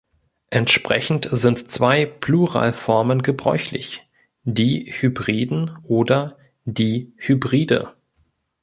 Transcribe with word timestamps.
Entsprechend 0.49 1.29
sind 1.31 1.59
zwei 1.69 2.07
Pluralformen 2.07 3.21
gebräuchlich: 3.21 4.09
"die 4.43 4.91
Hybriden" 4.91 5.77
oder 5.83 6.39
"die 6.65 7.13
Hybride". 7.17 7.93